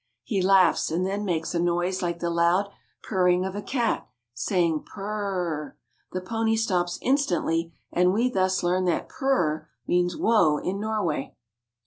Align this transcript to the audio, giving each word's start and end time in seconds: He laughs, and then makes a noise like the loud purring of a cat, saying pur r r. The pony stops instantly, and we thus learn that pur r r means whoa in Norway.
He 0.23 0.41
laughs, 0.41 0.89
and 0.89 1.05
then 1.05 1.23
makes 1.25 1.53
a 1.53 1.59
noise 1.59 2.01
like 2.01 2.17
the 2.17 2.31
loud 2.31 2.71
purring 3.03 3.45
of 3.45 3.53
a 3.53 3.61
cat, 3.61 4.07
saying 4.33 4.81
pur 4.81 5.03
r 5.03 5.33
r. 5.33 5.77
The 6.11 6.21
pony 6.21 6.55
stops 6.55 6.97
instantly, 7.03 7.75
and 7.93 8.11
we 8.11 8.27
thus 8.27 8.63
learn 8.63 8.85
that 8.85 9.09
pur 9.09 9.27
r 9.31 9.41
r 9.57 9.69
means 9.85 10.17
whoa 10.17 10.57
in 10.57 10.79
Norway. 10.79 11.35